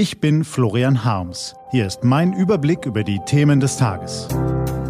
Ich 0.00 0.18
bin 0.18 0.44
Florian 0.44 1.04
Harms. 1.04 1.54
Hier 1.72 1.86
ist 1.86 2.04
mein 2.04 2.32
Überblick 2.32 2.86
über 2.86 3.04
die 3.04 3.20
Themen 3.26 3.60
des 3.60 3.76
Tages. 3.76 4.28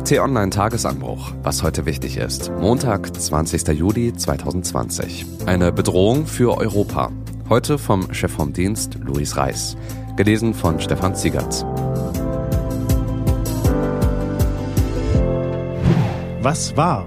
T-Online 0.05 0.51
Tagesanbruch, 0.51 1.33
was 1.43 1.65
heute 1.65 1.85
wichtig 1.85 2.17
ist. 2.17 2.53
Montag, 2.61 3.13
20. 3.13 3.77
Juli 3.77 4.13
2020. 4.13 5.27
Eine 5.47 5.73
Bedrohung 5.73 6.27
für 6.27 6.57
Europa. 6.57 7.11
Heute 7.49 7.77
vom 7.77 8.15
Chef 8.15 8.31
vom 8.31 8.53
Dienst 8.53 9.01
Luis 9.03 9.37
Reis. 9.37 9.77
Gelesen 10.17 10.55
von 10.55 10.79
Stefan 10.79 11.17
Ziegert. 11.17 11.67
Was 16.41 16.77
war? 16.77 17.05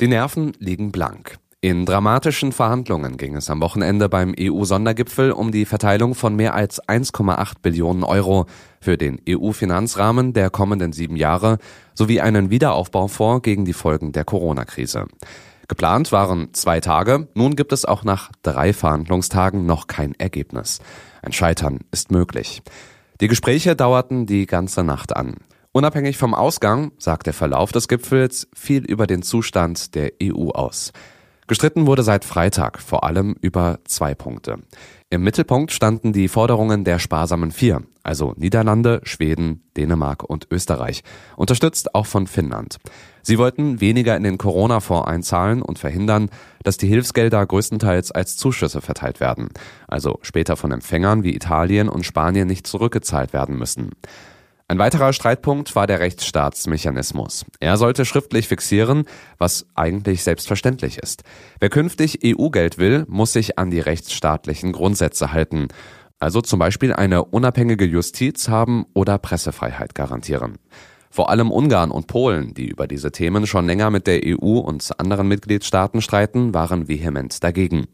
Die 0.00 0.08
Nerven 0.08 0.54
liegen 0.58 0.90
blank. 0.90 1.38
In 1.64 1.86
dramatischen 1.86 2.52
Verhandlungen 2.52 3.16
ging 3.16 3.36
es 3.36 3.48
am 3.48 3.62
Wochenende 3.62 4.10
beim 4.10 4.34
EU-Sondergipfel 4.38 5.32
um 5.32 5.50
die 5.50 5.64
Verteilung 5.64 6.14
von 6.14 6.36
mehr 6.36 6.52
als 6.52 6.78
1,8 6.82 7.54
Billionen 7.62 8.04
Euro 8.04 8.44
für 8.82 8.98
den 8.98 9.18
EU-Finanzrahmen 9.26 10.34
der 10.34 10.50
kommenden 10.50 10.92
sieben 10.92 11.16
Jahre 11.16 11.56
sowie 11.94 12.20
einen 12.20 12.50
Wiederaufbaufonds 12.50 13.42
gegen 13.42 13.64
die 13.64 13.72
Folgen 13.72 14.12
der 14.12 14.26
Corona-Krise. 14.26 15.06
Geplant 15.66 16.12
waren 16.12 16.52
zwei 16.52 16.80
Tage, 16.80 17.28
nun 17.32 17.56
gibt 17.56 17.72
es 17.72 17.86
auch 17.86 18.04
nach 18.04 18.30
drei 18.42 18.74
Verhandlungstagen 18.74 19.64
noch 19.64 19.86
kein 19.86 20.14
Ergebnis. 20.16 20.80
Ein 21.22 21.32
Scheitern 21.32 21.80
ist 21.92 22.12
möglich. 22.12 22.60
Die 23.22 23.28
Gespräche 23.28 23.74
dauerten 23.74 24.26
die 24.26 24.44
ganze 24.44 24.84
Nacht 24.84 25.16
an. 25.16 25.36
Unabhängig 25.72 26.18
vom 26.18 26.34
Ausgang 26.34 26.92
sagt 26.98 27.26
der 27.26 27.32
Verlauf 27.32 27.72
des 27.72 27.88
Gipfels 27.88 28.48
viel 28.54 28.84
über 28.84 29.06
den 29.06 29.22
Zustand 29.22 29.94
der 29.94 30.12
EU 30.22 30.50
aus. 30.50 30.92
Gestritten 31.46 31.86
wurde 31.86 32.02
seit 32.02 32.24
Freitag 32.24 32.80
vor 32.80 33.04
allem 33.04 33.36
über 33.42 33.80
zwei 33.84 34.14
Punkte. 34.14 34.60
Im 35.10 35.22
Mittelpunkt 35.22 35.72
standen 35.72 36.14
die 36.14 36.28
Forderungen 36.28 36.84
der 36.84 36.98
sparsamen 36.98 37.52
Vier, 37.52 37.82
also 38.02 38.32
Niederlande, 38.36 39.00
Schweden, 39.04 39.62
Dänemark 39.76 40.24
und 40.24 40.48
Österreich, 40.50 41.02
unterstützt 41.36 41.94
auch 41.94 42.06
von 42.06 42.26
Finnland. 42.26 42.78
Sie 43.22 43.38
wollten 43.38 43.80
weniger 43.82 44.16
in 44.16 44.22
den 44.22 44.38
Corona-Fonds 44.38 45.06
einzahlen 45.06 45.60
und 45.60 45.78
verhindern, 45.78 46.30
dass 46.62 46.78
die 46.78 46.88
Hilfsgelder 46.88 47.44
größtenteils 47.44 48.10
als 48.10 48.36
Zuschüsse 48.38 48.80
verteilt 48.80 49.20
werden, 49.20 49.50
also 49.86 50.18
später 50.22 50.56
von 50.56 50.72
Empfängern 50.72 51.24
wie 51.24 51.34
Italien 51.34 51.90
und 51.90 52.04
Spanien 52.06 52.48
nicht 52.48 52.66
zurückgezahlt 52.66 53.34
werden 53.34 53.58
müssen. 53.58 53.90
Ein 54.66 54.78
weiterer 54.78 55.12
Streitpunkt 55.12 55.76
war 55.76 55.86
der 55.86 56.00
Rechtsstaatsmechanismus. 56.00 57.44
Er 57.60 57.76
sollte 57.76 58.06
schriftlich 58.06 58.48
fixieren, 58.48 59.04
was 59.36 59.66
eigentlich 59.74 60.22
selbstverständlich 60.22 60.96
ist. 60.96 61.22
Wer 61.60 61.68
künftig 61.68 62.20
EU-Geld 62.24 62.78
will, 62.78 63.04
muss 63.06 63.34
sich 63.34 63.58
an 63.58 63.70
die 63.70 63.80
rechtsstaatlichen 63.80 64.72
Grundsätze 64.72 65.32
halten. 65.32 65.68
Also 66.18 66.40
zum 66.40 66.60
Beispiel 66.60 66.94
eine 66.94 67.26
unabhängige 67.26 67.84
Justiz 67.84 68.48
haben 68.48 68.86
oder 68.94 69.18
Pressefreiheit 69.18 69.94
garantieren. 69.94 70.56
Vor 71.10 71.28
allem 71.28 71.50
Ungarn 71.50 71.90
und 71.90 72.06
Polen, 72.06 72.54
die 72.54 72.66
über 72.66 72.86
diese 72.86 73.12
Themen 73.12 73.46
schon 73.46 73.66
länger 73.66 73.90
mit 73.90 74.06
der 74.06 74.22
EU 74.24 74.58
und 74.58 74.98
anderen 74.98 75.28
Mitgliedstaaten 75.28 76.00
streiten, 76.00 76.54
waren 76.54 76.88
vehement 76.88 77.44
dagegen. 77.44 77.86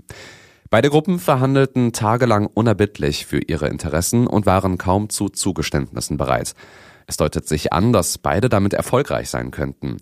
Beide 0.72 0.88
Gruppen 0.88 1.18
verhandelten 1.18 1.92
tagelang 1.92 2.46
unerbittlich 2.46 3.26
für 3.26 3.40
ihre 3.40 3.66
Interessen 3.66 4.28
und 4.28 4.46
waren 4.46 4.78
kaum 4.78 5.08
zu 5.08 5.28
Zugeständnissen 5.28 6.16
bereit. 6.16 6.54
Es 7.08 7.16
deutet 7.16 7.48
sich 7.48 7.72
an, 7.72 7.92
dass 7.92 8.18
beide 8.18 8.48
damit 8.48 8.72
erfolgreich 8.72 9.30
sein 9.30 9.50
könnten. 9.50 9.96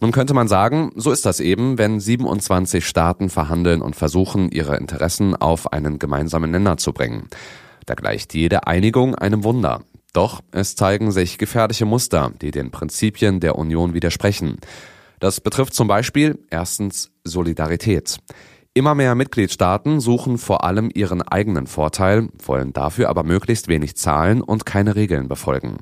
Nun 0.00 0.12
könnte 0.12 0.32
man 0.32 0.46
sagen, 0.46 0.92
so 0.94 1.10
ist 1.10 1.26
das 1.26 1.40
eben, 1.40 1.76
wenn 1.76 1.98
27 1.98 2.86
Staaten 2.86 3.30
verhandeln 3.30 3.82
und 3.82 3.96
versuchen, 3.96 4.52
ihre 4.52 4.76
Interessen 4.76 5.34
auf 5.34 5.72
einen 5.72 5.98
gemeinsamen 5.98 6.52
Nenner 6.52 6.76
zu 6.76 6.92
bringen. 6.92 7.26
Da 7.86 7.94
gleicht 7.94 8.32
jede 8.32 8.68
Einigung 8.68 9.16
einem 9.16 9.42
Wunder. 9.42 9.82
Doch 10.12 10.40
es 10.52 10.76
zeigen 10.76 11.10
sich 11.10 11.36
gefährliche 11.36 11.84
Muster, 11.84 12.30
die 12.40 12.52
den 12.52 12.70
Prinzipien 12.70 13.40
der 13.40 13.58
Union 13.58 13.92
widersprechen. 13.92 14.58
Das 15.18 15.40
betrifft 15.40 15.74
zum 15.74 15.88
Beispiel 15.88 16.38
erstens 16.48 17.10
Solidarität. 17.24 18.18
Immer 18.74 18.94
mehr 18.94 19.14
Mitgliedstaaten 19.14 20.00
suchen 20.00 20.38
vor 20.38 20.64
allem 20.64 20.88
ihren 20.94 21.20
eigenen 21.20 21.66
Vorteil, 21.66 22.28
wollen 22.42 22.72
dafür 22.72 23.10
aber 23.10 23.22
möglichst 23.22 23.68
wenig 23.68 23.96
zahlen 23.96 24.40
und 24.40 24.64
keine 24.64 24.96
Regeln 24.96 25.28
befolgen. 25.28 25.76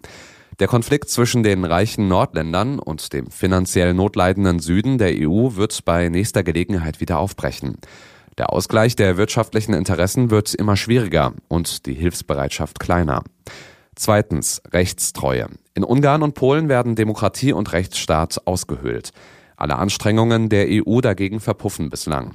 Der 0.58 0.66
Konflikt 0.66 1.08
zwischen 1.08 1.44
den 1.44 1.64
reichen 1.64 2.08
Nordländern 2.08 2.80
und 2.80 3.12
dem 3.12 3.30
finanziell 3.30 3.94
notleidenden 3.94 4.58
Süden 4.58 4.98
der 4.98 5.12
EU 5.12 5.54
wird 5.54 5.84
bei 5.84 6.08
nächster 6.08 6.42
Gelegenheit 6.42 7.00
wieder 7.00 7.20
aufbrechen. 7.20 7.76
Der 8.38 8.52
Ausgleich 8.52 8.96
der 8.96 9.16
wirtschaftlichen 9.16 9.72
Interessen 9.72 10.30
wird 10.32 10.52
immer 10.52 10.76
schwieriger 10.76 11.34
und 11.46 11.86
die 11.86 11.94
Hilfsbereitschaft 11.94 12.80
kleiner. 12.80 13.22
Zweitens 13.94 14.62
Rechtstreue. 14.72 15.46
In 15.74 15.84
Ungarn 15.84 16.24
und 16.24 16.34
Polen 16.34 16.68
werden 16.68 16.96
Demokratie 16.96 17.52
und 17.52 17.72
Rechtsstaat 17.72 18.40
ausgehöhlt. 18.46 19.12
Alle 19.56 19.76
Anstrengungen 19.76 20.48
der 20.48 20.66
EU 20.68 21.00
dagegen 21.00 21.38
verpuffen 21.38 21.88
bislang. 21.88 22.32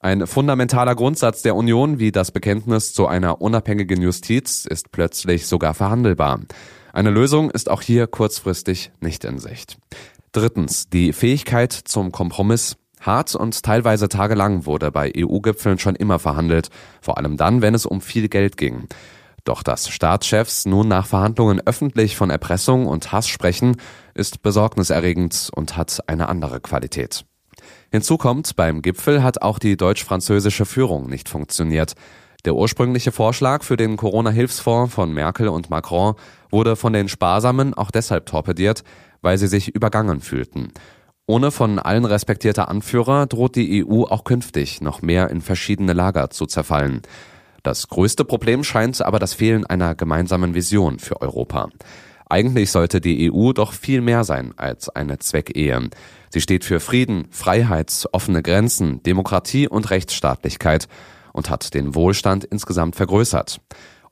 Ein 0.00 0.28
fundamentaler 0.28 0.94
Grundsatz 0.94 1.42
der 1.42 1.56
Union 1.56 1.98
wie 1.98 2.12
das 2.12 2.30
Bekenntnis 2.30 2.94
zu 2.94 3.08
einer 3.08 3.40
unabhängigen 3.40 4.00
Justiz 4.00 4.64
ist 4.64 4.92
plötzlich 4.92 5.48
sogar 5.48 5.74
verhandelbar. 5.74 6.40
Eine 6.92 7.10
Lösung 7.10 7.50
ist 7.50 7.68
auch 7.68 7.82
hier 7.82 8.06
kurzfristig 8.06 8.92
nicht 9.00 9.24
in 9.24 9.38
Sicht. 9.40 9.76
Drittens, 10.30 10.88
die 10.88 11.12
Fähigkeit 11.12 11.72
zum 11.72 12.12
Kompromiss. 12.12 12.76
Hart 13.00 13.34
und 13.34 13.62
teilweise 13.62 14.08
tagelang 14.08 14.66
wurde 14.66 14.92
bei 14.92 15.12
EU-Gipfeln 15.16 15.78
schon 15.78 15.96
immer 15.96 16.18
verhandelt, 16.18 16.68
vor 17.00 17.18
allem 17.18 17.36
dann, 17.36 17.62
wenn 17.62 17.74
es 17.74 17.86
um 17.86 18.00
viel 18.00 18.28
Geld 18.28 18.56
ging. 18.56 18.86
Doch 19.44 19.62
dass 19.62 19.88
Staatschefs 19.88 20.66
nun 20.66 20.88
nach 20.88 21.06
Verhandlungen 21.06 21.60
öffentlich 21.64 22.16
von 22.16 22.30
Erpressung 22.30 22.86
und 22.86 23.10
Hass 23.12 23.28
sprechen, 23.28 23.76
ist 24.14 24.42
besorgniserregend 24.42 25.50
und 25.54 25.76
hat 25.76 26.00
eine 26.06 26.28
andere 26.28 26.60
Qualität. 26.60 27.24
Hinzu 27.90 28.18
kommt, 28.18 28.56
beim 28.56 28.82
Gipfel 28.82 29.22
hat 29.22 29.42
auch 29.42 29.58
die 29.58 29.76
deutsch-französische 29.76 30.64
Führung 30.64 31.08
nicht 31.08 31.28
funktioniert. 31.28 31.94
Der 32.44 32.54
ursprüngliche 32.54 33.12
Vorschlag 33.12 33.64
für 33.64 33.76
den 33.76 33.96
Corona-Hilfsfonds 33.96 34.94
von 34.94 35.12
Merkel 35.12 35.48
und 35.48 35.70
Macron 35.70 36.14
wurde 36.50 36.76
von 36.76 36.92
den 36.92 37.08
Sparsamen 37.08 37.74
auch 37.74 37.90
deshalb 37.90 38.26
torpediert, 38.26 38.84
weil 39.22 39.38
sie 39.38 39.48
sich 39.48 39.74
übergangen 39.74 40.20
fühlten. 40.20 40.72
Ohne 41.26 41.50
von 41.50 41.78
allen 41.78 42.04
respektierter 42.04 42.68
Anführer 42.68 43.26
droht 43.26 43.56
die 43.56 43.84
EU 43.84 44.04
auch 44.04 44.24
künftig 44.24 44.80
noch 44.80 45.02
mehr 45.02 45.28
in 45.30 45.42
verschiedene 45.42 45.92
Lager 45.92 46.30
zu 46.30 46.46
zerfallen. 46.46 47.02
Das 47.62 47.88
größte 47.88 48.24
Problem 48.24 48.64
scheint 48.64 49.02
aber 49.02 49.18
das 49.18 49.34
Fehlen 49.34 49.66
einer 49.66 49.94
gemeinsamen 49.94 50.54
Vision 50.54 50.98
für 50.98 51.20
Europa. 51.20 51.68
Eigentlich 52.28 52.70
sollte 52.70 53.00
die 53.00 53.32
EU 53.32 53.52
doch 53.52 53.72
viel 53.72 54.00
mehr 54.00 54.24
sein 54.24 54.52
als 54.56 54.88
eine 54.88 55.18
Zweckehe. 55.18 55.88
Sie 56.30 56.40
steht 56.40 56.64
für 56.64 56.80
Frieden, 56.80 57.28
Freiheit, 57.30 58.06
offene 58.12 58.42
Grenzen, 58.42 59.02
Demokratie 59.02 59.66
und 59.66 59.90
Rechtsstaatlichkeit 59.90 60.88
und 61.32 61.48
hat 61.48 61.72
den 61.74 61.94
Wohlstand 61.94 62.44
insgesamt 62.44 62.96
vergrößert. 62.96 63.60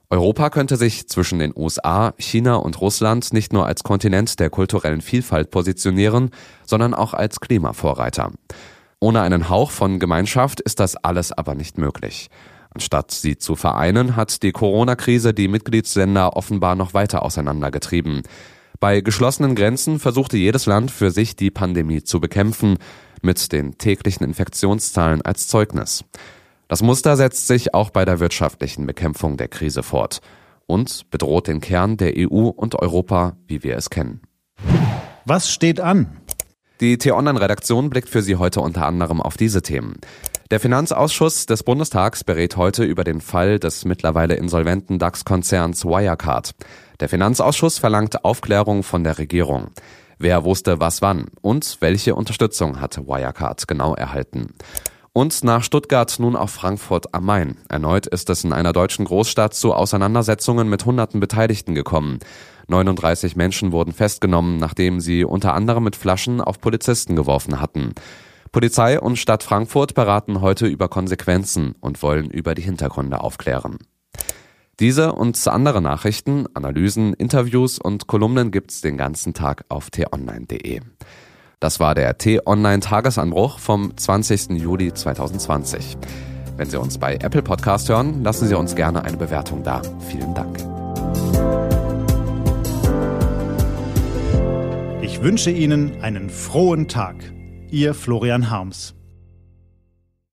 Europa 0.08 0.50
könnte 0.50 0.76
sich 0.76 1.08
zwischen 1.08 1.40
den 1.40 1.52
USA, 1.56 2.14
China 2.16 2.54
und 2.54 2.80
Russland 2.80 3.32
nicht 3.32 3.52
nur 3.52 3.66
als 3.66 3.82
Kontinent 3.82 4.38
der 4.38 4.50
kulturellen 4.50 5.00
Vielfalt 5.00 5.50
positionieren, 5.50 6.30
sondern 6.64 6.94
auch 6.94 7.12
als 7.12 7.40
Klimavorreiter. 7.40 8.30
Ohne 9.00 9.20
einen 9.22 9.48
Hauch 9.48 9.72
von 9.72 9.98
Gemeinschaft 9.98 10.60
ist 10.60 10.78
das 10.78 10.96
alles 10.96 11.32
aber 11.32 11.54
nicht 11.54 11.76
möglich. 11.76 12.30
Anstatt 12.76 13.10
sie 13.10 13.38
zu 13.38 13.56
vereinen, 13.56 14.16
hat 14.16 14.42
die 14.42 14.52
Corona-Krise 14.52 15.32
die 15.32 15.48
Mitgliedsländer 15.48 16.36
offenbar 16.36 16.74
noch 16.74 16.92
weiter 16.92 17.22
auseinandergetrieben. 17.22 18.20
Bei 18.80 19.00
geschlossenen 19.00 19.54
Grenzen 19.54 19.98
versuchte 19.98 20.36
jedes 20.36 20.66
Land 20.66 20.90
für 20.90 21.10
sich 21.10 21.36
die 21.36 21.50
Pandemie 21.50 22.02
zu 22.02 22.20
bekämpfen, 22.20 22.76
mit 23.22 23.50
den 23.50 23.78
täglichen 23.78 24.26
Infektionszahlen 24.26 25.22
als 25.22 25.48
Zeugnis. 25.48 26.04
Das 26.68 26.82
Muster 26.82 27.16
setzt 27.16 27.46
sich 27.46 27.72
auch 27.72 27.88
bei 27.88 28.04
der 28.04 28.20
wirtschaftlichen 28.20 28.84
Bekämpfung 28.84 29.38
der 29.38 29.48
Krise 29.48 29.82
fort 29.82 30.20
und 30.66 31.08
bedroht 31.10 31.48
den 31.48 31.62
Kern 31.62 31.96
der 31.96 32.12
EU 32.14 32.48
und 32.48 32.74
Europa, 32.74 33.38
wie 33.46 33.62
wir 33.62 33.78
es 33.78 33.88
kennen. 33.88 34.20
Was 35.24 35.50
steht 35.50 35.80
an? 35.80 36.18
Die 36.80 36.98
T-Online-Redaktion 36.98 37.88
blickt 37.88 38.10
für 38.10 38.20
Sie 38.20 38.36
heute 38.36 38.60
unter 38.60 38.84
anderem 38.84 39.22
auf 39.22 39.38
diese 39.38 39.62
Themen. 39.62 39.96
Der 40.52 40.60
Finanzausschuss 40.60 41.46
des 41.46 41.64
Bundestags 41.64 42.22
berät 42.22 42.56
heute 42.56 42.84
über 42.84 43.02
den 43.02 43.20
Fall 43.20 43.58
des 43.58 43.84
mittlerweile 43.84 44.34
insolventen 44.34 45.00
DAX-Konzerns 45.00 45.84
Wirecard. 45.84 46.54
Der 47.00 47.08
Finanzausschuss 47.08 47.78
verlangt 47.78 48.24
Aufklärung 48.24 48.84
von 48.84 49.02
der 49.02 49.18
Regierung. 49.18 49.72
Wer 50.20 50.44
wusste 50.44 50.78
was 50.78 51.02
wann 51.02 51.26
und 51.42 51.78
welche 51.80 52.14
Unterstützung 52.14 52.80
hat 52.80 52.96
Wirecard 53.08 53.66
genau 53.66 53.96
erhalten? 53.96 54.54
Und 55.12 55.42
nach 55.42 55.64
Stuttgart 55.64 56.14
nun 56.20 56.36
auf 56.36 56.52
Frankfurt 56.52 57.12
am 57.12 57.24
Main. 57.24 57.56
Erneut 57.68 58.06
ist 58.06 58.30
es 58.30 58.44
in 58.44 58.52
einer 58.52 58.72
deutschen 58.72 59.04
Großstadt 59.04 59.52
zu 59.52 59.74
Auseinandersetzungen 59.74 60.68
mit 60.68 60.86
hunderten 60.86 61.18
Beteiligten 61.18 61.74
gekommen. 61.74 62.20
39 62.68 63.34
Menschen 63.34 63.72
wurden 63.72 63.92
festgenommen, 63.92 64.58
nachdem 64.58 65.00
sie 65.00 65.24
unter 65.24 65.54
anderem 65.54 65.82
mit 65.82 65.96
Flaschen 65.96 66.40
auf 66.40 66.60
Polizisten 66.60 67.16
geworfen 67.16 67.60
hatten. 67.60 67.94
Polizei 68.56 68.98
und 68.98 69.18
Stadt 69.18 69.42
Frankfurt 69.42 69.92
beraten 69.92 70.40
heute 70.40 70.66
über 70.66 70.88
Konsequenzen 70.88 71.74
und 71.78 72.02
wollen 72.02 72.30
über 72.30 72.54
die 72.54 72.62
Hintergründe 72.62 73.20
aufklären. 73.20 73.76
Diese 74.80 75.12
und 75.12 75.46
andere 75.46 75.82
Nachrichten, 75.82 76.46
Analysen, 76.54 77.12
Interviews 77.12 77.78
und 77.78 78.06
Kolumnen 78.06 78.52
gibt's 78.52 78.80
den 78.80 78.96
ganzen 78.96 79.34
Tag 79.34 79.66
auf 79.68 79.90
t-online.de. 79.90 80.80
Das 81.60 81.80
war 81.80 81.94
der 81.94 82.16
T-Online 82.16 82.80
Tagesanbruch 82.80 83.58
vom 83.58 83.94
20. 83.94 84.52
Juli 84.52 84.94
2020. 84.94 85.98
Wenn 86.56 86.70
Sie 86.70 86.80
uns 86.80 86.96
bei 86.96 87.16
Apple 87.16 87.42
Podcast 87.42 87.90
hören, 87.90 88.24
lassen 88.24 88.48
Sie 88.48 88.56
uns 88.56 88.74
gerne 88.74 89.04
eine 89.04 89.18
Bewertung 89.18 89.64
da. 89.64 89.82
Vielen 90.08 90.34
Dank. 90.34 90.56
Ich 95.02 95.20
wünsche 95.20 95.50
Ihnen 95.50 96.00
einen 96.00 96.30
frohen 96.30 96.88
Tag. 96.88 97.16
Ihr 97.70 97.94
Florian 97.94 98.50
Harms. 98.50 98.95